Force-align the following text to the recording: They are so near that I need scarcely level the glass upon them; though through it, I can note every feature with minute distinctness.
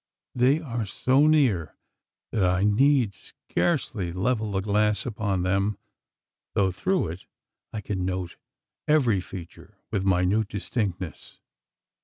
They 0.33 0.59
are 0.59 0.87
so 0.87 1.27
near 1.27 1.75
that 2.31 2.43
I 2.43 2.63
need 2.63 3.13
scarcely 3.13 4.11
level 4.11 4.51
the 4.53 4.59
glass 4.59 5.05
upon 5.05 5.43
them; 5.43 5.77
though 6.55 6.71
through 6.71 7.09
it, 7.09 7.27
I 7.71 7.81
can 7.81 8.03
note 8.03 8.35
every 8.87 9.21
feature 9.21 9.77
with 9.91 10.03
minute 10.03 10.47
distinctness. 10.47 11.37